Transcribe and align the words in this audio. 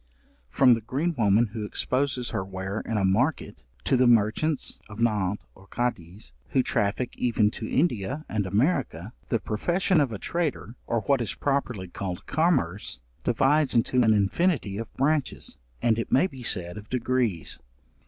From 0.49 0.73
the 0.73 0.81
green 0.81 1.13
woman 1.15 1.49
who 1.53 1.63
exposes 1.63 2.31
her 2.31 2.43
ware 2.43 2.79
in 2.81 2.97
a 2.97 3.05
market, 3.05 3.61
to 3.83 3.95
the 3.95 4.07
merchants 4.07 4.79
of 4.89 4.97
Nantz 4.97 5.43
or 5.53 5.67
Cadiz, 5.67 6.33
who 6.49 6.63
traffic 6.63 7.15
even 7.19 7.51
to 7.51 7.69
India 7.69 8.25
and 8.27 8.47
America, 8.47 9.13
the 9.29 9.37
profession 9.37 10.01
of 10.01 10.11
a 10.11 10.17
trader, 10.17 10.73
or 10.87 11.01
what 11.01 11.21
is 11.21 11.35
properly 11.35 11.87
called 11.87 12.25
commerce, 12.25 12.99
divides 13.23 13.75
into 13.75 14.01
an 14.01 14.11
infinity 14.15 14.77
of 14.79 14.91
branches, 14.95 15.57
and 15.83 15.99
it 15.99 16.11
may 16.11 16.25
be 16.25 16.41
said 16.41 16.77
of 16.77 16.89
degrees. 16.89 17.59